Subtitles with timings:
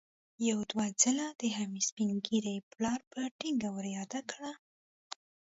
[0.49, 4.51] يو دوه ځله د حميد سپين ږيري پلار په ټينګه ور ياده کړه.